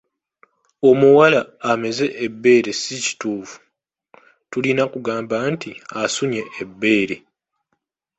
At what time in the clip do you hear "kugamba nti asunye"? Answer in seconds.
4.93-6.41